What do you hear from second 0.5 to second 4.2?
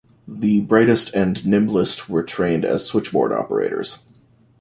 brightest and nimblest were trained as switchboard operators.